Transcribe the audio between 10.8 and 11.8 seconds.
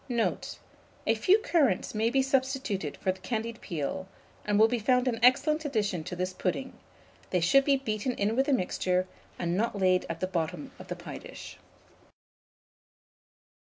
the pie dish.